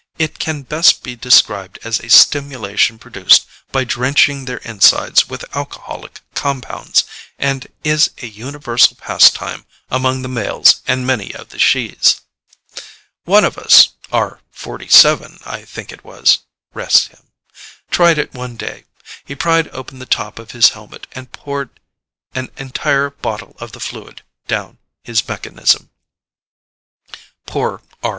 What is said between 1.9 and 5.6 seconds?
a stimulation produced by drenching their insides with